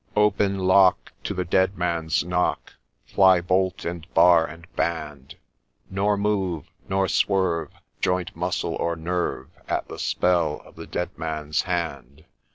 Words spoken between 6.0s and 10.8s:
move, nor swerve, Joint, muscle, or nerve, At the spell of